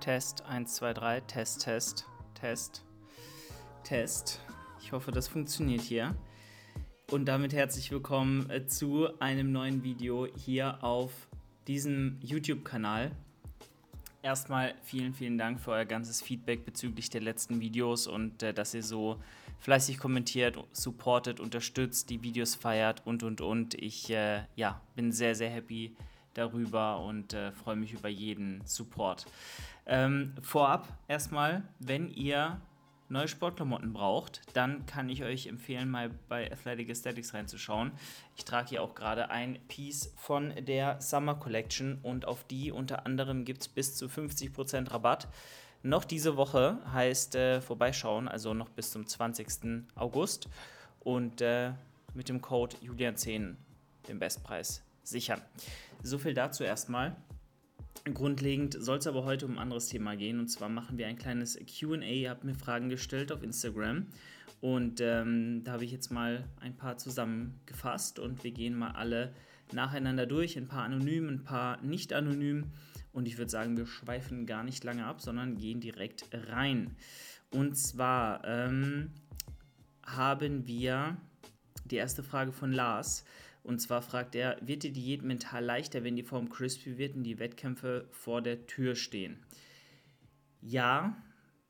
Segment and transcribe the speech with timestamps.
[0.00, 2.82] Test 1, 2, 3, Test, Test, Test,
[3.84, 4.40] Test.
[4.80, 6.16] Ich hoffe, das funktioniert hier.
[7.10, 11.12] Und damit herzlich willkommen äh, zu einem neuen Video hier auf
[11.66, 13.10] diesem YouTube-Kanal.
[14.22, 18.72] Erstmal vielen, vielen Dank für euer ganzes Feedback bezüglich der letzten Videos und äh, dass
[18.72, 19.20] ihr so
[19.58, 23.74] fleißig kommentiert, supportet, unterstützt, die Videos feiert und und und.
[23.74, 25.94] Ich äh, ja, bin sehr, sehr happy
[26.34, 29.26] darüber und äh, freue mich über jeden Support.
[29.86, 32.60] Ähm, vorab erstmal, wenn ihr
[33.10, 37.90] neue Sportklamotten braucht, dann kann ich euch empfehlen, mal bei Athletic Aesthetics reinzuschauen.
[38.36, 43.06] Ich trage hier auch gerade ein Piece von der Summer Collection und auf die unter
[43.06, 45.28] anderem gibt es bis zu 50% Rabatt.
[45.82, 49.86] Noch diese Woche heißt äh, vorbeischauen, also noch bis zum 20.
[49.94, 50.48] August
[51.00, 51.72] und äh,
[52.14, 53.56] mit dem Code Julian10
[54.08, 55.40] den Bestpreis sichern.
[56.02, 57.16] So viel dazu erstmal.
[58.14, 60.40] Grundlegend soll es aber heute um ein anderes Thema gehen.
[60.40, 61.96] Und zwar machen wir ein kleines QA.
[62.02, 64.06] Ihr habt mir Fragen gestellt auf Instagram.
[64.60, 69.32] Und ähm, da habe ich jetzt mal ein paar zusammengefasst und wir gehen mal alle
[69.72, 70.56] nacheinander durch.
[70.56, 72.70] Ein paar anonym, ein paar nicht anonym.
[73.12, 76.96] Und ich würde sagen, wir schweifen gar nicht lange ab, sondern gehen direkt rein.
[77.50, 79.10] Und zwar ähm,
[80.04, 81.16] haben wir
[81.90, 83.24] die erste Frage von Lars.
[83.62, 87.24] Und zwar fragt er, wird die Diät mental leichter, wenn die Form crispy wird und
[87.24, 89.38] die Wettkämpfe vor der Tür stehen?
[90.62, 91.22] Ja,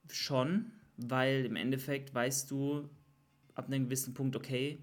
[0.08, 2.88] schon, weil im Endeffekt weißt du
[3.54, 4.78] ab einem gewissen Punkt, okay,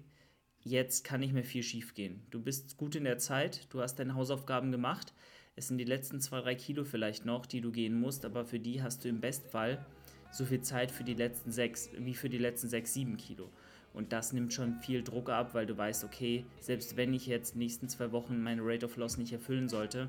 [0.60, 2.26] jetzt kann nicht mehr viel schief gehen.
[2.30, 5.14] Du bist gut in der Zeit, du hast deine Hausaufgaben gemacht.
[5.56, 8.60] Es sind die letzten zwei, drei Kilo vielleicht noch, die du gehen musst, aber für
[8.60, 9.84] die hast du im Bestfall
[10.30, 13.50] so viel Zeit für die letzten sechs, wie für die letzten sechs, sieben Kilo.
[13.98, 17.56] Und das nimmt schon viel Druck ab, weil du weißt, okay, selbst wenn ich jetzt
[17.56, 20.08] nächsten zwei Wochen meine Rate of Loss nicht erfüllen sollte,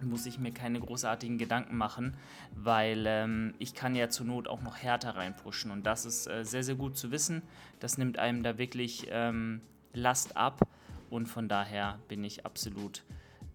[0.00, 2.16] muss ich mir keine großartigen Gedanken machen,
[2.56, 5.70] weil ähm, ich kann ja zur Not auch noch härter reinpushen.
[5.70, 7.42] Und das ist äh, sehr, sehr gut zu wissen.
[7.78, 9.60] Das nimmt einem da wirklich ähm,
[9.92, 10.66] Last ab.
[11.08, 13.04] Und von daher bin ich absolut,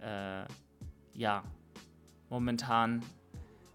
[0.01, 0.45] äh,
[1.13, 1.43] ja,
[2.29, 3.03] momentan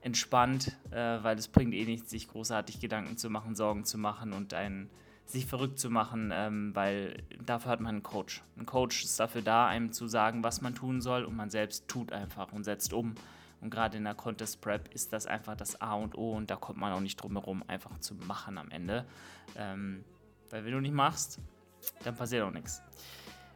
[0.01, 4.33] entspannt, äh, weil es bringt eh nichts, sich großartig Gedanken zu machen, Sorgen zu machen
[4.33, 4.89] und einen
[5.27, 8.43] sich verrückt zu machen, ähm, weil dafür hat man einen Coach.
[8.59, 11.89] Ein Coach ist dafür da, einem zu sagen, was man tun soll und man selbst
[11.89, 13.15] tut einfach und setzt um.
[13.61, 16.57] Und gerade in der Contest Prep ist das einfach das A und O und da
[16.57, 19.07] kommt man auch nicht drum herum, einfach zu machen am Ende.
[19.57, 20.05] Ähm,
[20.51, 21.41] weil wenn du nicht machst,
[22.05, 22.83] dann passiert auch nichts.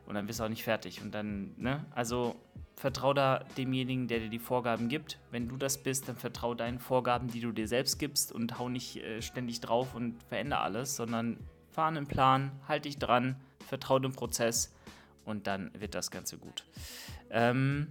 [0.06, 1.02] Und dann bist du auch nicht fertig.
[1.02, 2.36] Und dann, ne, also
[2.76, 5.18] vertrau da demjenigen, der dir die Vorgaben gibt.
[5.30, 8.70] Wenn du das bist, dann vertrau deinen Vorgaben, die du dir selbst gibst und hau
[8.70, 11.38] nicht äh, ständig drauf und verändere alles, sondern
[11.78, 14.75] fahr einen Plan, halt dich dran, vertrau dem Prozess
[15.25, 16.65] und dann wird das Ganze gut.
[17.31, 17.87] Ähm,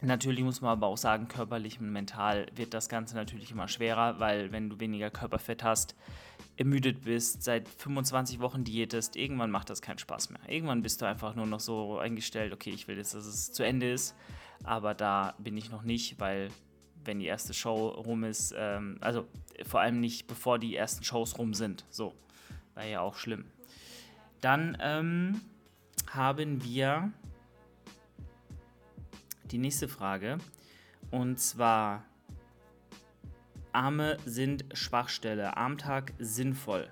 [0.00, 4.20] natürlich muss man aber auch sagen, körperlich und mental wird das Ganze natürlich immer schwerer,
[4.20, 5.96] weil wenn du weniger Körperfett hast,
[6.56, 10.40] ermüdet bist, seit 25 Wochen diätest, irgendwann macht das keinen Spaß mehr.
[10.48, 13.62] Irgendwann bist du einfach nur noch so eingestellt, okay, ich will jetzt, dass es zu
[13.62, 14.16] Ende ist,
[14.64, 16.48] aber da bin ich noch nicht, weil
[17.04, 19.26] wenn die erste Show rum ist, ähm, also
[19.66, 22.14] vor allem nicht bevor die ersten Shows rum sind, so.
[22.74, 23.44] War ja auch schlimm.
[24.40, 25.40] Dann ähm,
[26.10, 27.12] haben wir
[29.50, 30.38] die nächste Frage.
[31.10, 32.04] Und zwar,
[33.72, 36.88] Arme sind Schwachstelle, Armtag sinnvoll.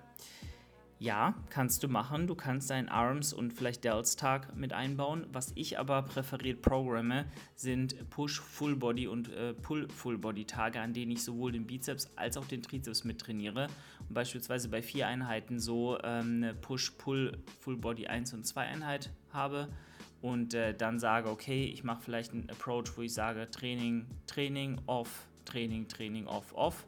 [1.00, 2.26] Ja, kannst du machen.
[2.26, 5.26] Du kannst deinen Arms und vielleicht Delts-Tag mit einbauen.
[5.32, 11.68] Was ich aber präferiert programme, sind Push-Full-Body und äh, Pull-Full-Body-Tage, an denen ich sowohl den
[11.68, 13.68] Bizeps als auch den Trizeps mit trainiere.
[14.08, 19.68] Und beispielsweise bei vier Einheiten so ähm, eine Push-Pull-Full-Body 1 und 2 Einheit habe
[20.20, 24.80] und äh, dann sage, okay, ich mache vielleicht einen Approach, wo ich sage Training, Training,
[24.86, 26.86] Off, Training, Training, Off, Off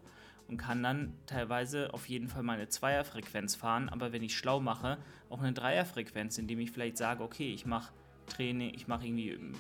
[0.50, 4.58] und kann dann teilweise auf jeden Fall mal eine Zweierfrequenz fahren, aber wenn ich schlau
[4.58, 7.92] mache, auch eine Dreierfrequenz, indem ich vielleicht sage, okay, ich mache
[8.26, 9.52] Training, ich mache irgendwie ähm,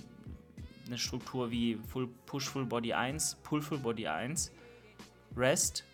[0.86, 4.50] eine Struktur wie Full Push Full Body 1, Pull Full Body 1,
[5.36, 5.84] Rest,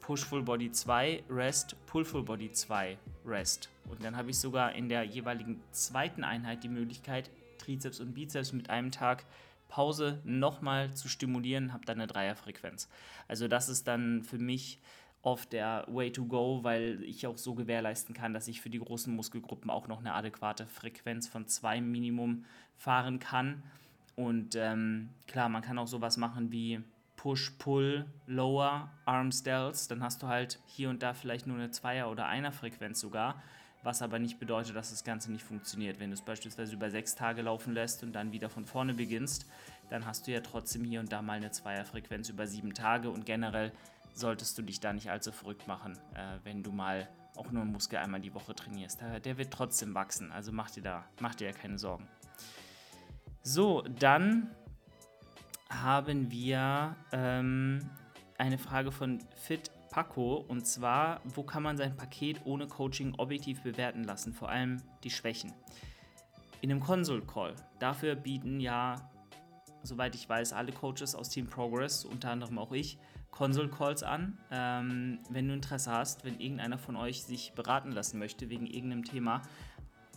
[0.00, 2.96] Push Full Body 2, Rest, Pull Full Body 2,
[3.26, 3.68] Rest.
[3.90, 8.54] Und dann habe ich sogar in der jeweiligen zweiten Einheit die Möglichkeit, Trizeps und Bizeps
[8.54, 9.26] mit einem Tag
[9.70, 12.88] Pause nochmal zu stimulieren, habe dann eine Dreierfrequenz.
[13.28, 14.80] Also das ist dann für mich
[15.22, 18.80] oft der Way to go, weil ich auch so gewährleisten kann, dass ich für die
[18.80, 22.44] großen Muskelgruppen auch noch eine adäquate Frequenz von zwei Minimum
[22.76, 23.62] fahren kann.
[24.16, 26.80] Und ähm, klar, man kann auch sowas machen wie
[27.16, 29.88] Push, Pull, Lower, Arms, Delts.
[29.88, 33.42] Dann hast du halt hier und da vielleicht nur eine Zweier- oder Einer-Frequenz sogar.
[33.82, 36.00] Was aber nicht bedeutet, dass das Ganze nicht funktioniert.
[36.00, 39.46] Wenn du es beispielsweise über sechs Tage laufen lässt und dann wieder von vorne beginnst,
[39.88, 43.24] dann hast du ja trotzdem hier und da mal eine Zweierfrequenz über sieben Tage und
[43.24, 43.72] generell
[44.12, 47.72] solltest du dich da nicht allzu verrückt machen, äh, wenn du mal auch nur einen
[47.72, 49.00] Muskel einmal die Woche trainierst.
[49.24, 52.08] Der, wird trotzdem wachsen, also mach dir da mach dir ja keine Sorgen.
[53.42, 54.50] So, dann
[55.70, 57.78] haben wir ähm,
[58.36, 63.62] eine Frage von Fit Paco und zwar, wo kann man sein Paket ohne Coaching objektiv
[63.62, 65.52] bewerten lassen, vor allem die Schwächen?
[66.60, 67.54] In einem Console Call.
[67.78, 69.10] Dafür bieten ja,
[69.82, 72.98] soweit ich weiß, alle Coaches aus Team Progress, unter anderem auch ich,
[73.30, 74.38] Console Calls an.
[74.50, 79.04] Ähm, wenn du Interesse hast, wenn irgendeiner von euch sich beraten lassen möchte wegen irgendeinem
[79.04, 79.42] Thema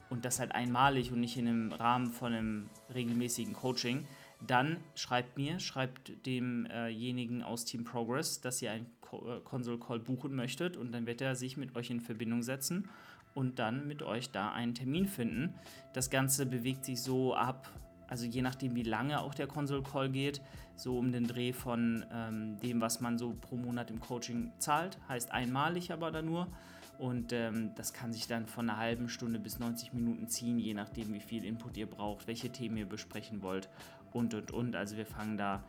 [0.10, 4.06] und das halt einmalig und nicht in einem Rahmen von einem regelmäßigen Coaching,
[4.48, 10.00] dann schreibt mir, schreibt demjenigen äh aus Team Progress, dass ihr einen äh, Console Call
[10.00, 12.90] buchen möchtet und dann wird er sich mit euch in Verbindung setzen
[13.34, 15.54] und dann mit euch da einen Termin finden.
[15.94, 17.70] Das Ganze bewegt sich so ab,
[18.08, 20.42] also je nachdem wie lange auch der Console Call geht,
[20.76, 24.98] so um den Dreh von ähm, dem, was man so pro Monat im Coaching zahlt,
[25.08, 26.48] heißt einmalig aber dann nur.
[27.00, 30.76] Und ähm, das kann sich dann von einer halben Stunde bis 90 Minuten ziehen, je
[30.76, 33.68] nachdem, wie viel Input ihr braucht, welche Themen ihr besprechen wollt
[34.14, 34.76] und und und.
[34.76, 35.64] Also wir fangen da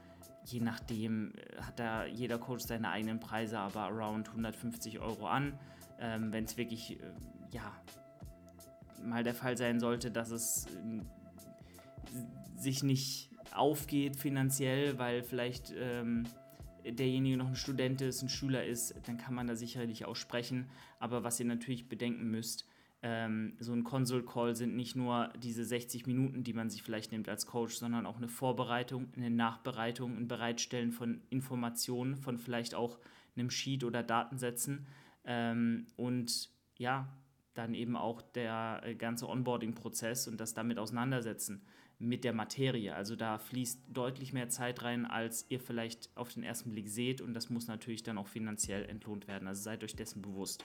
[0.45, 5.59] je nachdem äh, hat da jeder Coach seine eigenen Preise, aber around 150 Euro an.
[5.99, 7.05] Ähm, Wenn es wirklich, äh,
[7.53, 7.73] ja,
[9.03, 11.01] mal der Fall sein sollte, dass es äh,
[12.61, 16.25] sich nicht aufgeht finanziell, weil vielleicht ähm,
[16.85, 20.69] derjenige noch ein Student ist, ein Schüler ist, dann kann man da sicherlich auch sprechen.
[20.99, 22.67] Aber was ihr natürlich bedenken müsst,
[23.07, 27.29] ähm, so ein Console-Call sind nicht nur diese 60 Minuten, die man sich vielleicht nimmt
[27.29, 32.99] als Coach, sondern auch eine Vorbereitung, eine Nachbereitung, ein Bereitstellen von Informationen, von vielleicht auch
[33.37, 34.87] einem Sheet oder Datensätzen
[35.27, 36.49] ähm, und
[36.79, 37.15] ja,
[37.53, 41.63] dann eben auch der äh, ganze Onboarding-Prozess und das damit auseinandersetzen
[41.99, 42.95] mit der Materie.
[42.95, 47.21] Also da fließt deutlich mehr Zeit rein, als ihr vielleicht auf den ersten Blick seht
[47.21, 49.47] und das muss natürlich dann auch finanziell entlohnt werden.
[49.47, 50.65] Also seid euch dessen bewusst.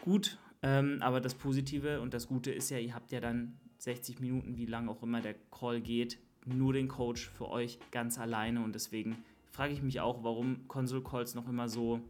[0.00, 4.20] Gut, ähm, aber das Positive und das Gute ist ja, ihr habt ja dann 60
[4.20, 8.62] Minuten, wie lang auch immer der Call geht, nur den Coach für euch ganz alleine.
[8.62, 9.16] Und deswegen
[9.50, 12.00] frage ich mich auch, warum Console Calls noch immer so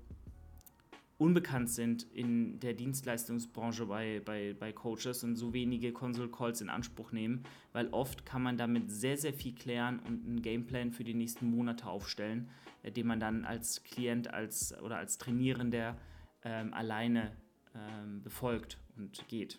[1.17, 6.69] unbekannt sind in der Dienstleistungsbranche bei, bei, bei Coaches und so wenige Console Calls in
[6.69, 11.05] Anspruch nehmen, weil oft kann man damit sehr, sehr viel klären und einen Gameplan für
[11.05, 12.51] die nächsten Monate aufstellen,
[12.83, 15.97] äh, den man dann als Klient als, oder als Trainierender
[16.45, 17.31] ähm, alleine
[17.75, 19.59] ähm, befolgt und geht.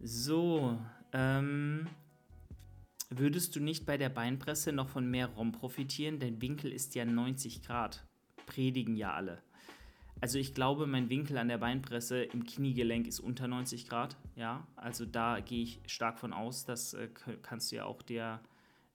[0.00, 0.78] So,
[1.12, 1.86] ähm,
[3.10, 6.18] würdest du nicht bei der Beinpresse noch von mehr ROM profitieren?
[6.18, 8.04] Dein Winkel ist ja 90 Grad.
[8.46, 9.42] Predigen ja alle.
[10.20, 14.16] Also ich glaube, mein Winkel an der Beinpresse im Kniegelenk ist unter 90 Grad.
[14.34, 16.64] Ja, also da gehe ich stark von aus.
[16.64, 17.08] Das äh,
[17.42, 18.40] kannst du ja auch der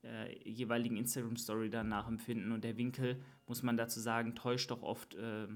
[0.04, 2.52] äh, jeweiligen Instagram-Story dann nachempfinden.
[2.52, 5.48] Und der Winkel, muss man dazu sagen, täuscht doch oft äh,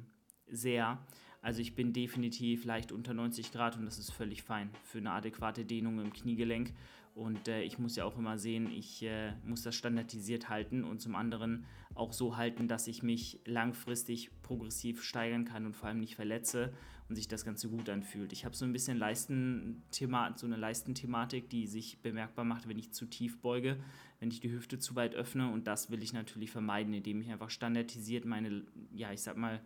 [0.47, 0.99] sehr.
[1.47, 5.11] Also ich bin definitiv leicht unter 90 Grad und das ist völlig fein für eine
[5.11, 6.73] adäquate Dehnung im Kniegelenk.
[7.15, 11.01] Und äh, ich muss ja auch immer sehen, ich äh, muss das standardisiert halten und
[11.01, 11.63] zum anderen
[11.95, 16.73] auch so halten, dass ich mich langfristig progressiv steigern kann und vor allem nicht verletze
[17.07, 18.33] und sich das Ganze gut anfühlt.
[18.33, 22.91] Ich habe so ein bisschen Leistenthema, so eine Leistenthematik, die sich bemerkbar macht, wenn ich
[22.91, 23.77] zu tief beuge,
[24.19, 27.31] wenn ich die Hüfte zu weit öffne und das will ich natürlich vermeiden, indem ich
[27.31, 28.63] einfach standardisiert meine,
[28.93, 29.61] ja, ich sag mal,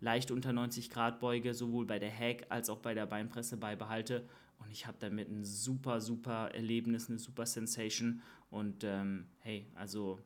[0.00, 4.28] leicht unter 90 Grad Beuge sowohl bei der Hack als auch bei der Beinpresse beibehalte.
[4.58, 8.22] Und ich habe damit ein super, super Erlebnis, eine super Sensation.
[8.50, 10.18] Und ähm, hey, also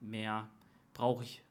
[0.00, 0.48] mehr
[0.92, 1.42] brauche ich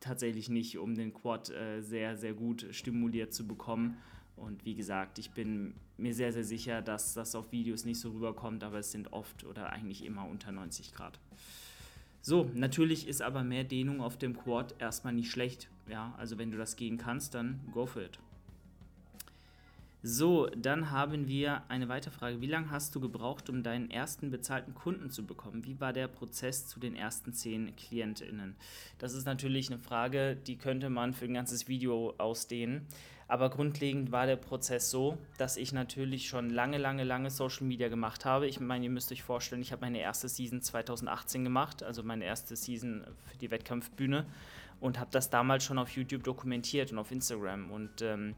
[0.00, 3.96] tatsächlich nicht, um den Quad äh, sehr, sehr gut stimuliert zu bekommen.
[4.36, 8.10] Und wie gesagt, ich bin mir sehr, sehr sicher, dass das auf Videos nicht so
[8.10, 11.18] rüberkommt, aber es sind oft oder eigentlich immer unter 90 Grad.
[12.20, 15.68] So, natürlich ist aber mehr Dehnung auf dem Quad erstmal nicht schlecht.
[15.88, 18.18] Ja, also wenn du das gehen kannst, dann go for it.
[20.00, 22.40] So, dann haben wir eine weitere Frage.
[22.40, 25.64] Wie lange hast du gebraucht, um deinen ersten bezahlten Kunden zu bekommen?
[25.64, 28.54] Wie war der Prozess zu den ersten zehn KlientInnen?
[28.98, 32.86] Das ist natürlich eine Frage, die könnte man für ein ganzes Video ausdehnen.
[33.26, 37.88] Aber grundlegend war der Prozess so, dass ich natürlich schon lange, lange, lange Social Media
[37.88, 38.46] gemacht habe.
[38.46, 42.24] Ich meine, ihr müsst euch vorstellen, ich habe meine erste Season 2018 gemacht, also meine
[42.24, 44.26] erste Season für die Wettkampfbühne
[44.80, 47.70] und habe das damals schon auf YouTube dokumentiert und auf Instagram.
[47.70, 48.34] Und ähm,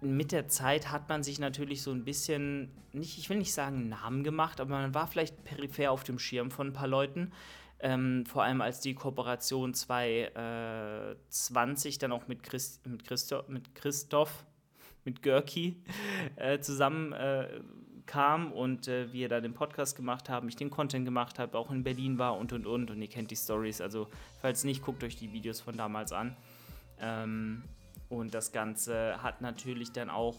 [0.00, 3.88] mit der Zeit hat man sich natürlich so ein bisschen, nicht, ich will nicht sagen
[3.88, 7.32] Namen gemacht, aber man war vielleicht peripher auf dem Schirm von ein paar Leuten.
[7.82, 13.74] Ähm, vor allem als die Kooperation 2020 äh, dann auch mit, Christ, mit, Christo, mit
[13.74, 14.44] Christoph,
[15.04, 15.82] mit Görki
[16.36, 17.60] äh, zusammen äh,
[18.10, 21.70] kam und äh, wir da den Podcast gemacht haben, ich den Content gemacht habe, auch
[21.70, 23.80] in Berlin war und und und und ihr kennt die Stories.
[23.80, 24.08] Also
[24.40, 26.36] falls nicht, guckt euch die Videos von damals an.
[27.00, 27.62] Ähm,
[28.08, 30.34] und das Ganze hat natürlich dann auch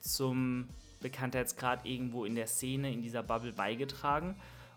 [0.00, 0.68] zum
[1.00, 4.36] Bekanntheitsgrad irgendwo in der Szene, in dieser Bubble beigetragen.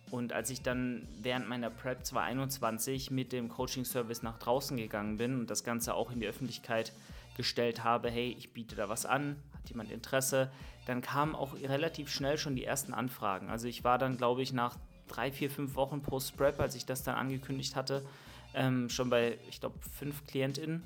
[0.10, 5.40] Und als ich dann während meiner Prep 2021 mit dem Coaching-Service nach draußen gegangen bin
[5.40, 6.94] und das Ganze auch in die Öffentlichkeit
[7.36, 10.52] gestellt habe, hey, ich biete da was an, hat jemand Interesse,
[10.86, 13.50] dann kamen auch relativ schnell schon die ersten Anfragen.
[13.50, 14.78] Also ich war dann, glaube ich, nach
[15.08, 18.06] drei, vier, fünf Wochen Post-Prep, als ich das dann angekündigt hatte,
[18.54, 20.84] ähm, schon bei, ich glaube, fünf KlientInnen.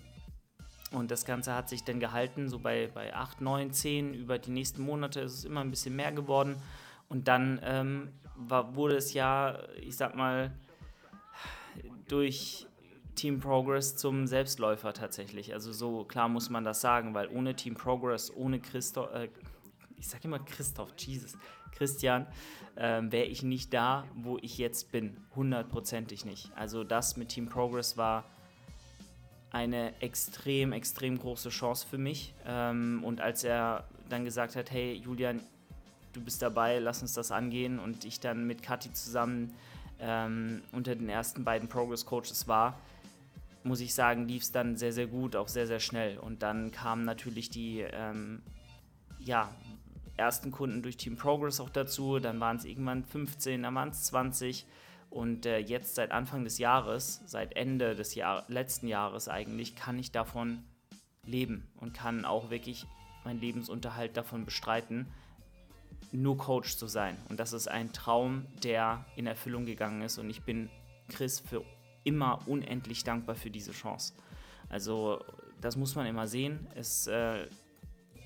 [0.92, 4.14] Und das Ganze hat sich dann gehalten, so bei, bei 8, 9, 10.
[4.14, 6.56] Über die nächsten Monate ist es immer ein bisschen mehr geworden.
[7.10, 10.52] Und dann ähm, war, wurde es ja, ich sag mal,
[12.08, 12.68] durch
[13.18, 15.54] Team Progress zum Selbstläufer tatsächlich.
[15.54, 19.30] Also so klar muss man das sagen, weil ohne Team Progress, ohne Christoph, äh,
[19.98, 21.38] ich sage immer Christoph, Jesus,
[21.72, 22.28] Christian,
[22.76, 25.18] äh, wäre ich nicht da, wo ich jetzt bin.
[25.36, 26.52] Hundertprozentig nicht.
[26.56, 28.24] Also das mit Team Progress war
[29.52, 32.34] eine extrem, extrem große Chance für mich.
[32.46, 35.42] Ähm, und als er dann gesagt hat, hey Julian,
[36.14, 39.54] du bist dabei, lass uns das angehen und ich dann mit Kathi zusammen
[40.00, 42.80] ähm, unter den ersten beiden Progress Coaches war,
[43.64, 46.18] muss ich sagen, lief es dann sehr, sehr gut, auch sehr, sehr schnell.
[46.18, 48.42] Und dann kamen natürlich die ähm,
[49.20, 49.54] ja,
[50.16, 52.20] ersten Kunden durch Team Progress auch dazu.
[52.20, 54.66] Dann waren es irgendwann 15, dann waren es 20.
[55.10, 59.98] Und äh, jetzt seit Anfang des Jahres, seit Ende des Jahr letzten Jahres eigentlich, kann
[59.98, 60.64] ich davon
[61.24, 62.86] leben und kann auch wirklich
[63.24, 65.08] meinen Lebensunterhalt davon bestreiten,
[66.12, 67.18] nur Coach zu sein.
[67.30, 70.18] Und das ist ein Traum, der in Erfüllung gegangen ist.
[70.18, 70.70] Und ich bin
[71.10, 71.64] Chris für
[72.08, 74.14] immer unendlich dankbar für diese Chance.
[74.70, 75.22] Also
[75.60, 76.66] das muss man immer sehen.
[76.74, 77.48] Es äh,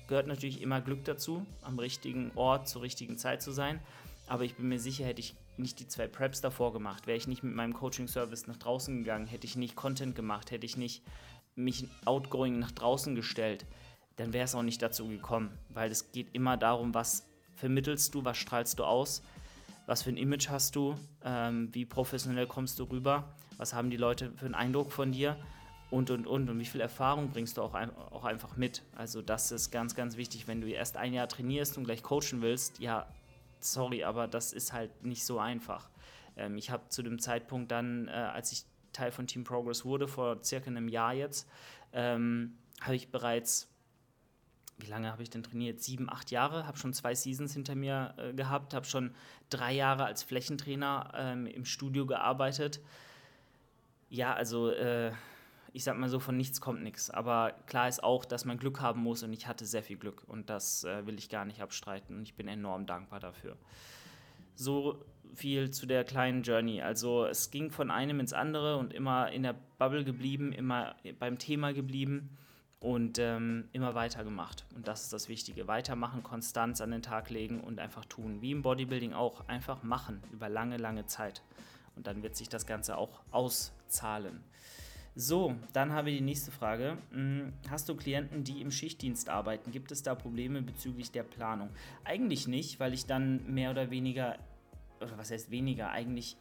[0.06, 3.80] gehört natürlich immer Glück dazu, am richtigen Ort zur richtigen Zeit zu sein.
[4.28, 7.26] Aber ich bin mir sicher, hätte ich nicht die zwei Preps davor gemacht, wäre ich
[7.26, 11.02] nicht mit meinem Coaching-Service nach draußen gegangen, hätte ich nicht Content gemacht, hätte ich nicht
[11.54, 13.66] mich outgoing nach draußen gestellt,
[14.16, 15.50] dann wäre es auch nicht dazu gekommen.
[15.68, 19.22] Weil es geht immer darum, was vermittelst du, was strahlst du aus,
[19.86, 23.96] was für ein Image hast du, ähm, wie professionell kommst du rüber was haben die
[23.96, 25.36] Leute für einen Eindruck von dir
[25.88, 26.50] und, und, und.
[26.50, 28.82] Und wie viel Erfahrung bringst du auch, ein, auch einfach mit.
[28.96, 30.48] Also das ist ganz, ganz wichtig.
[30.48, 33.06] Wenn du erst ein Jahr trainierst und gleich coachen willst, ja,
[33.60, 35.88] sorry, aber das ist halt nicht so einfach.
[36.36, 40.08] Ähm, ich habe zu dem Zeitpunkt dann, äh, als ich Teil von Team Progress wurde,
[40.08, 41.48] vor circa einem Jahr jetzt,
[41.92, 43.68] ähm, habe ich bereits
[44.78, 45.80] wie lange habe ich denn trainiert?
[45.80, 49.14] Sieben, acht Jahre, habe schon zwei Seasons hinter mir äh, gehabt, habe schon
[49.48, 52.80] drei Jahre als Flächentrainer ähm, im Studio gearbeitet.
[54.12, 55.10] Ja, also äh,
[55.72, 57.08] ich sag mal so, von nichts kommt nichts.
[57.08, 60.22] Aber klar ist auch, dass man Glück haben muss und ich hatte sehr viel Glück
[60.26, 63.56] und das äh, will ich gar nicht abstreiten und ich bin enorm dankbar dafür.
[64.54, 65.02] So
[65.32, 66.82] viel zu der kleinen Journey.
[66.82, 71.38] Also es ging von einem ins andere und immer in der Bubble geblieben, immer beim
[71.38, 72.36] Thema geblieben
[72.80, 74.66] und ähm, immer weitergemacht.
[74.76, 75.68] Und das ist das Wichtige.
[75.68, 78.42] Weitermachen, Konstanz an den Tag legen und einfach tun.
[78.42, 79.48] Wie im Bodybuilding auch.
[79.48, 81.42] Einfach machen über lange, lange Zeit.
[81.96, 83.22] Und dann wird sich das Ganze auch
[83.92, 84.42] auszahlen.
[85.14, 86.96] So, dann habe ich die nächste Frage.
[87.10, 89.70] Hm, hast du Klienten, die im Schichtdienst arbeiten?
[89.70, 91.68] Gibt es da Probleme bezüglich der Planung?
[92.04, 94.38] Eigentlich nicht, weil ich dann mehr oder weniger,
[95.00, 96.38] oder was heißt weniger, eigentlich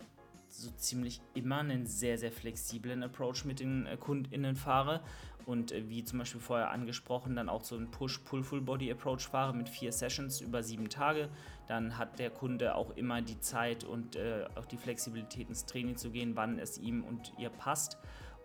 [0.52, 5.02] so ziemlich immer einen sehr, sehr flexiblen Approach mit den äh, KundInnen fahre
[5.46, 9.92] und äh, wie zum Beispiel vorher angesprochen, dann auch so einen Push-Pull-Full-Body-Approach fahre mit vier
[9.92, 11.30] Sessions über sieben Tage.
[11.68, 15.98] Dann hat der Kunde auch immer die Zeit und äh, auch die Flexibilität ins Training
[15.98, 17.98] zu gehen, wann es ihm und ihr passt.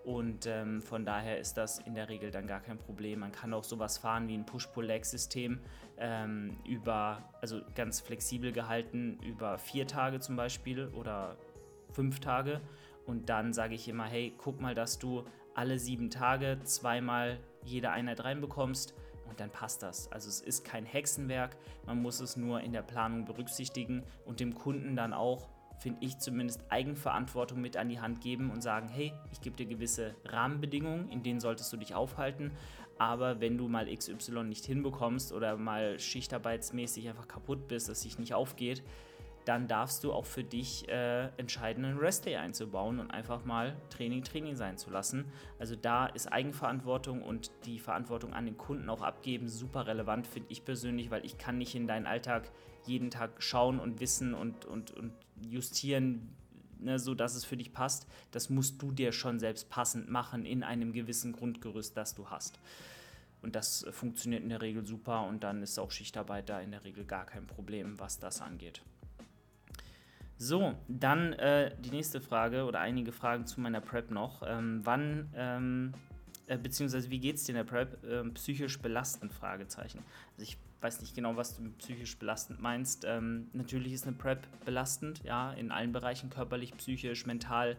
[0.05, 3.21] Und ähm, von daher ist das in der Regel dann gar kein Problem.
[3.21, 5.59] Man kann auch sowas fahren wie ein Push-Pull-Leg-System
[5.99, 11.37] ähm, über, also ganz flexibel gehalten, über vier Tage zum Beispiel oder
[11.97, 12.61] fünf Tage.
[13.07, 15.25] Und dann sage ich immer, hey, guck mal, dass du
[15.55, 18.95] alle sieben Tage zweimal jede Einheit reinbekommst
[19.29, 20.13] und dann passt das.
[20.13, 24.55] Also es ist kein Hexenwerk, man muss es nur in der Planung berücksichtigen und dem
[24.55, 25.49] Kunden dann auch,
[25.79, 29.67] finde ich zumindest, Eigenverantwortung mit an die Hand geben und sagen, hey, ich gebe dir
[29.67, 32.53] gewisse Rahmenbedingungen, in denen solltest du dich aufhalten,
[32.99, 38.19] aber wenn du mal XY nicht hinbekommst oder mal schichtarbeitsmäßig einfach kaputt bist, dass sich
[38.19, 38.83] nicht aufgeht,
[39.47, 44.25] dann darfst du auch für dich äh, entscheiden, einen Restday einzubauen und einfach mal Training
[44.25, 45.25] Training sein zu lassen.
[45.61, 50.51] Also da ist Eigenverantwortung und die Verantwortung an den Kunden auch abgeben super relevant, finde
[50.51, 52.51] ich persönlich, weil ich kann nicht in deinen Alltag
[52.87, 55.13] jeden Tag schauen und wissen und, und, und
[55.49, 56.35] justieren,
[56.81, 58.09] ne, so dass es für dich passt.
[58.33, 62.59] Das musst du dir schon selbst passend machen in einem gewissen Grundgerüst, das du hast.
[63.43, 66.83] Und das funktioniert in der Regel super und dann ist auch Schichtarbeit da in der
[66.83, 68.83] Regel gar kein Problem, was das angeht.
[70.39, 74.43] So, dann äh, die nächste Frage oder einige Fragen zu meiner Prep noch.
[74.47, 75.95] Ähm, wann, ähm,
[76.47, 78.05] äh, beziehungsweise wie geht es dir in der Prep?
[78.05, 79.33] Ähm, psychisch belastend?
[79.33, 80.01] Fragezeichen.
[80.33, 83.05] Also ich weiß nicht genau, was du mit psychisch belastend meinst.
[83.07, 87.77] Ähm, natürlich ist eine Prep belastend, ja, in allen Bereichen, körperlich, psychisch, mental.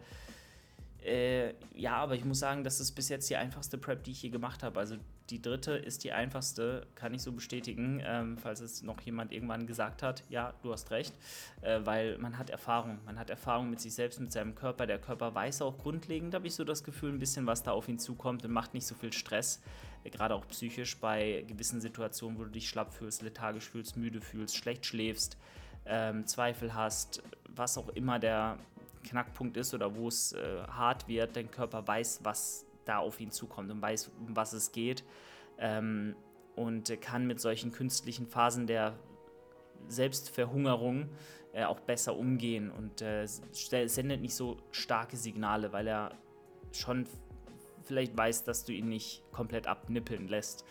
[1.05, 4.19] Äh, ja, aber ich muss sagen, das ist bis jetzt die einfachste Prep, die ich
[4.19, 4.79] hier gemacht habe.
[4.79, 4.97] Also
[5.29, 9.67] die dritte ist die einfachste, kann ich so bestätigen, ähm, falls es noch jemand irgendwann
[9.67, 10.23] gesagt hat.
[10.29, 11.13] Ja, du hast recht,
[11.61, 12.99] äh, weil man hat Erfahrung.
[13.05, 14.87] Man hat Erfahrung mit sich selbst, mit seinem Körper.
[14.87, 17.89] Der Körper weiß auch grundlegend, habe ich so das Gefühl, ein bisschen, was da auf
[17.89, 19.61] ihn zukommt und macht nicht so viel Stress.
[20.03, 24.21] Äh, gerade auch psychisch bei gewissen Situationen, wo du dich schlapp fühlst, lethargisch fühlst, müde
[24.21, 25.37] fühlst, schlecht schläfst,
[25.85, 28.57] ähm, Zweifel hast, was auch immer der
[29.03, 33.31] Knackpunkt ist oder wo es äh, hart wird, dein Körper weiß, was da auf ihn
[33.31, 35.03] zukommt und weiß, um was es geht
[35.57, 36.15] ähm,
[36.55, 38.97] und kann mit solchen künstlichen Phasen der
[39.87, 41.09] Selbstverhungerung
[41.53, 46.11] äh, auch besser umgehen und äh, sendet nicht so starke Signale, weil er
[46.71, 47.07] schon
[47.83, 50.65] vielleicht weiß, dass du ihn nicht komplett abnippeln lässt.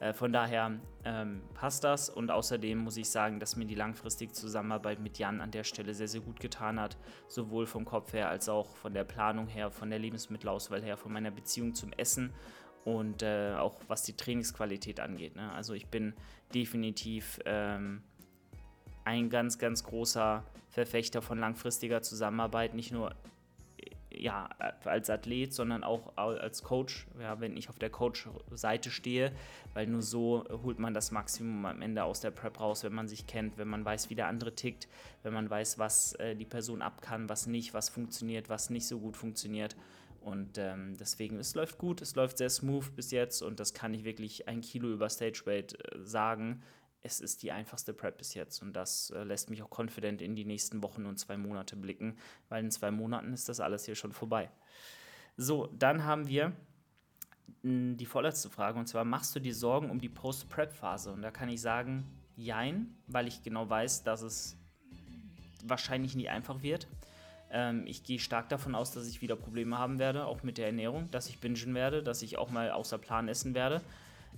[0.00, 4.32] Äh, von daher ähm, passt das und außerdem muss ich sagen, dass mir die langfristige
[4.32, 8.28] Zusammenarbeit mit Jan an der Stelle sehr, sehr gut getan hat, sowohl vom Kopf her
[8.28, 12.32] als auch von der Planung her, von der Lebensmittelauswahl her, von meiner Beziehung zum Essen
[12.84, 15.36] und äh, auch was die Trainingsqualität angeht.
[15.36, 15.52] Ne?
[15.52, 16.14] Also ich bin
[16.54, 18.02] definitiv ähm,
[19.04, 23.14] ein ganz, ganz großer Verfechter von langfristiger Zusammenarbeit, nicht nur
[24.10, 24.48] ja,
[24.84, 29.32] als Athlet, sondern auch als Coach, ja, wenn ich auf der Coach-Seite stehe,
[29.74, 33.08] weil nur so holt man das Maximum am Ende aus der Prep raus, wenn man
[33.08, 34.88] sich kennt, wenn man weiß, wie der andere tickt,
[35.22, 38.86] wenn man weiß, was äh, die Person ab kann, was nicht, was funktioniert, was nicht
[38.86, 39.76] so gut funktioniert.
[40.20, 43.94] Und ähm, deswegen, es läuft gut, es läuft sehr smooth bis jetzt und das kann
[43.94, 46.62] ich wirklich ein Kilo über Stage Weight äh, sagen
[47.02, 50.34] es ist die einfachste Prep bis jetzt und das äh, lässt mich auch confident in
[50.34, 52.16] die nächsten Wochen und zwei Monate blicken,
[52.48, 54.50] weil in zwei Monaten ist das alles hier schon vorbei.
[55.36, 56.52] So, dann haben wir
[57.62, 61.12] die vorletzte Frage und zwar, machst du dir Sorgen um die Post-Prep-Phase?
[61.12, 62.04] Und da kann ich sagen,
[62.36, 64.56] jein, weil ich genau weiß, dass es
[65.64, 66.88] wahrscheinlich nie einfach wird.
[67.50, 70.66] Ähm, ich gehe stark davon aus, dass ich wieder Probleme haben werde, auch mit der
[70.66, 73.80] Ernährung, dass ich bingen werde, dass ich auch mal außer Plan essen werde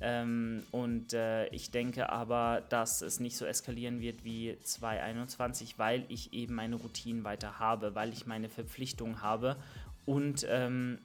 [0.01, 6.05] ähm, und äh, ich denke aber, dass es nicht so eskalieren wird wie 2021, weil
[6.09, 9.57] ich eben meine Routinen weiter habe, weil ich meine Verpflichtungen habe
[10.07, 10.99] und ähm,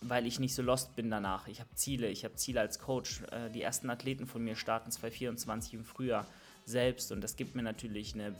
[0.00, 1.48] weil ich nicht so lost bin danach.
[1.48, 3.22] Ich habe Ziele, ich habe Ziele als Coach.
[3.32, 6.26] Äh, die ersten Athleten von mir starten 2024 im Frühjahr
[6.64, 8.34] selbst und das gibt mir natürlich eine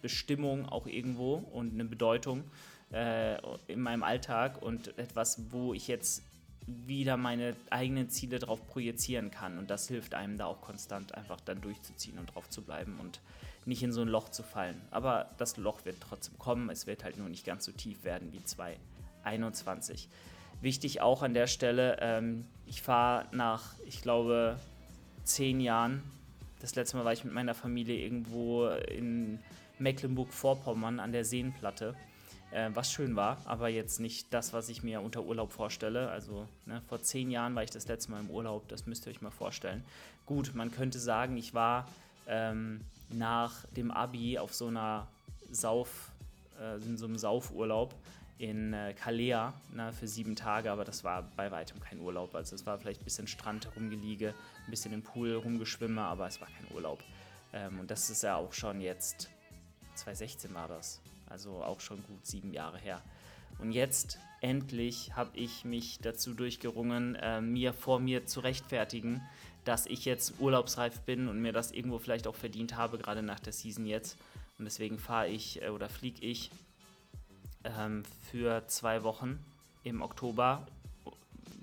[0.00, 2.44] Bestimmung auch irgendwo und eine Bedeutung
[2.92, 6.22] äh, in meinem Alltag und etwas, wo ich jetzt
[6.66, 9.58] wieder meine eigenen Ziele darauf projizieren kann.
[9.58, 13.20] Und das hilft einem da auch konstant einfach dann durchzuziehen und drauf zu bleiben und
[13.66, 14.80] nicht in so ein Loch zu fallen.
[14.90, 16.70] Aber das Loch wird trotzdem kommen.
[16.70, 20.08] Es wird halt nur nicht ganz so tief werden wie 2021.
[20.60, 24.58] Wichtig auch an der Stelle, ähm, ich fahre nach, ich glaube,
[25.24, 26.02] zehn Jahren.
[26.60, 29.38] Das letzte Mal war ich mit meiner Familie irgendwo in
[29.78, 31.94] Mecklenburg-Vorpommern an der Seenplatte
[32.54, 36.08] äh, was schön war, aber jetzt nicht das, was ich mir unter Urlaub vorstelle.
[36.08, 39.10] Also ne, vor zehn Jahren war ich das letzte Mal im Urlaub, das müsst ihr
[39.10, 39.84] euch mal vorstellen.
[40.24, 41.88] Gut, man könnte sagen, ich war
[42.28, 45.08] ähm, nach dem Abi auf so einer
[45.50, 46.12] Sauf,
[46.60, 47.94] äh, in so einem Saufurlaub
[48.38, 52.34] in äh, Kalea ne, für sieben Tage, aber das war bei weitem kein Urlaub.
[52.34, 54.34] Also es war vielleicht ein bisschen Strand herumgeliege,
[54.66, 57.02] ein bisschen im Pool rumgeschwimme, aber es war kein Urlaub.
[57.52, 59.28] Ähm, und das ist ja auch schon jetzt,
[59.94, 61.00] 2016 war das,
[61.34, 63.02] also auch schon gut sieben Jahre her.
[63.58, 69.20] Und jetzt endlich habe ich mich dazu durchgerungen, äh, mir vor mir zu rechtfertigen,
[69.64, 73.40] dass ich jetzt urlaubsreif bin und mir das irgendwo vielleicht auch verdient habe, gerade nach
[73.40, 74.16] der Season jetzt.
[74.58, 76.52] Und deswegen fahre ich äh, oder fliege ich
[77.64, 79.44] ähm, für zwei Wochen
[79.82, 80.68] im Oktober,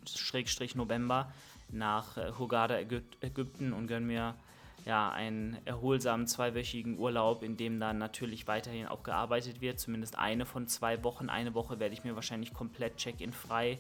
[0.06, 1.32] Schrägstrich November,
[1.70, 4.36] nach äh, Hurghada, Ägypten und gönne mir
[4.86, 10.46] ja, einen erholsamen zweiwöchigen Urlaub, in dem dann natürlich weiterhin auch gearbeitet wird, zumindest eine
[10.46, 11.30] von zwei Wochen.
[11.30, 13.78] Eine Woche werde ich mir wahrscheinlich komplett Check-in frei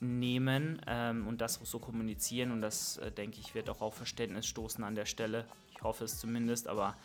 [0.00, 4.46] nehmen ähm, und das so kommunizieren und das, äh, denke ich, wird auch auf Verständnis
[4.46, 5.44] stoßen an der Stelle.
[5.74, 6.96] Ich hoffe es zumindest, aber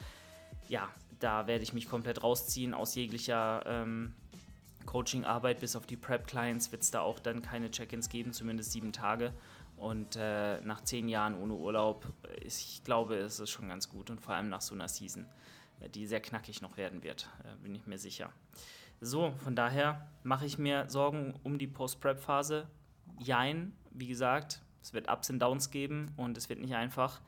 [0.69, 0.87] ja,
[1.19, 4.13] da werde ich mich komplett rausziehen aus jeglicher ähm,
[4.83, 8.91] Coaching-Arbeit bis auf die Prep-Clients wird es da auch dann keine Check-ins geben, zumindest sieben
[8.93, 9.33] Tage.
[9.77, 12.05] Und äh, nach zehn Jahren ohne Urlaub,
[12.41, 14.09] ich glaube, ist es schon ganz gut.
[14.09, 15.25] Und vor allem nach so einer Season,
[15.79, 18.31] äh, die sehr knackig noch werden wird, äh, bin ich mir sicher.
[19.01, 22.67] So, von daher mache ich mir Sorgen um die Post-Prep-Phase.
[23.19, 27.21] Jein, wie gesagt, Es wird Ups und Downs geben und es wird nicht einfach.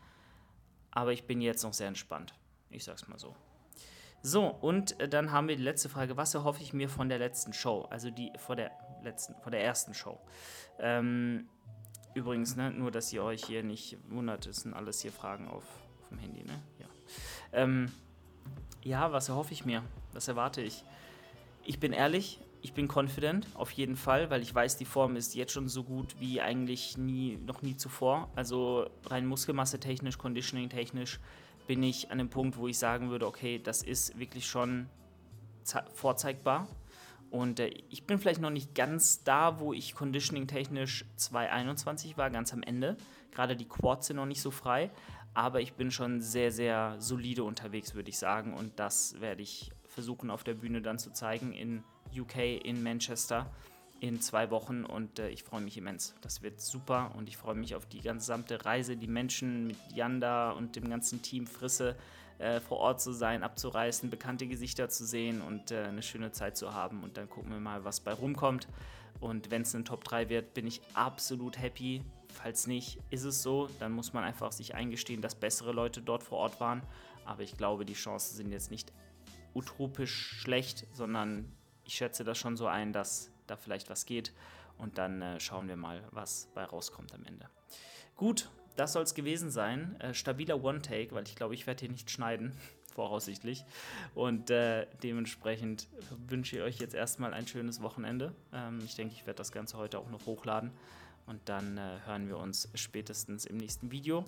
[0.92, 2.34] Aber ich bin jetzt noch sehr entspannt.
[2.70, 3.34] Ich sag's mal so.
[4.26, 6.18] So, und äh, dann haben wir die letzte Frage.
[6.18, 7.86] Was erhoffe ich mir von der letzten Show?
[7.92, 8.72] Also die vor der
[9.04, 10.20] letzten, vor der ersten Show.
[10.80, 11.48] Ähm,
[12.16, 15.64] übrigens, ne, nur dass ihr euch hier nicht wundert, das sind alles hier Fragen auf,
[16.02, 16.60] auf dem Handy, ne?
[16.80, 16.88] Ja.
[17.54, 17.92] Ähm,
[18.82, 19.84] ja, was erhoffe ich mir?
[20.14, 20.84] Was erwarte ich?
[21.64, 25.36] Ich bin ehrlich, ich bin confident, auf jeden Fall, weil ich weiß, die Form ist
[25.36, 28.32] jetzt schon so gut wie eigentlich nie, noch nie zuvor.
[28.36, 31.20] Also rein Muskelmasse technisch, Conditioning technisch
[31.68, 34.90] bin ich an dem Punkt, wo ich sagen würde, okay, das ist wirklich schon
[35.94, 36.68] vorzeigbar.
[37.32, 42.30] Und äh, ich bin vielleicht noch nicht ganz da, wo ich Conditioning technisch 221 war,
[42.30, 42.98] ganz am Ende.
[43.32, 44.92] Gerade die Quads sind noch nicht so frei,
[45.34, 48.54] aber ich bin schon sehr, sehr solide unterwegs, würde ich sagen.
[48.54, 51.84] Und das werde ich versuchen auf der Bühne dann zu zeigen in
[52.18, 53.52] UK, in Manchester
[54.08, 56.16] in zwei Wochen und äh, ich freue mich immens.
[56.22, 60.52] Das wird super und ich freue mich auf die gesamte Reise, die Menschen mit Yanda
[60.52, 61.96] und dem ganzen Team Frisse
[62.38, 66.58] äh, vor Ort zu sein, abzureißen, bekannte Gesichter zu sehen und äh, eine schöne Zeit
[66.58, 68.68] zu haben und dann gucken wir mal, was bei rumkommt.
[69.20, 72.04] Und wenn es ein Top 3 wird, bin ich absolut happy.
[72.34, 76.24] Falls nicht, ist es so, dann muss man einfach sich eingestehen, dass bessere Leute dort
[76.24, 76.82] vor Ort waren.
[77.24, 78.92] Aber ich glaube, die Chancen sind jetzt nicht
[79.54, 81.50] utopisch schlecht, sondern
[81.86, 84.34] ich schätze das schon so ein, dass da vielleicht was geht.
[84.78, 87.50] Und dann äh, schauen wir mal, was bei rauskommt am Ende.
[88.16, 90.00] Gut, das soll es gewesen sein.
[90.00, 92.52] Äh, stabiler One-Take, weil ich glaube, ich werde hier nicht schneiden,
[92.94, 93.66] voraussichtlich.
[94.14, 95.88] Und äh, dementsprechend
[96.28, 98.34] wünsche ich euch jetzt erstmal ein schönes Wochenende.
[98.54, 100.72] Ähm, ich denke, ich werde das Ganze heute auch noch hochladen.
[101.26, 104.26] Und dann äh, hören wir uns spätestens im nächsten Video.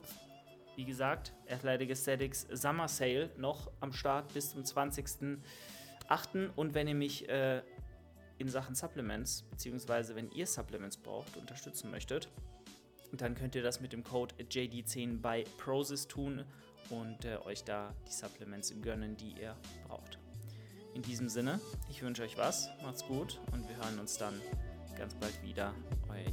[0.75, 6.49] Wie gesagt, Athletic Aesthetics Summer Sale noch am Start bis zum 20.08.
[6.55, 7.61] Und wenn ihr mich äh,
[8.37, 12.29] in Sachen Supplements, beziehungsweise wenn ihr Supplements braucht, unterstützen möchtet,
[13.11, 16.43] dann könnt ihr das mit dem Code JD10 bei Prozis tun
[16.89, 19.55] und äh, euch da die Supplements gönnen, die ihr
[19.87, 20.19] braucht.
[20.93, 24.33] In diesem Sinne, ich wünsche euch was, macht's gut und wir hören uns dann
[24.97, 25.73] ganz bald wieder.
[26.09, 26.23] Euer